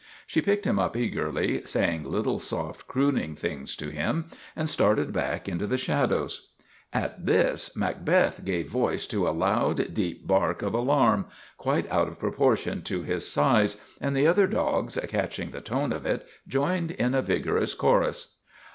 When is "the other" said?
14.15-14.47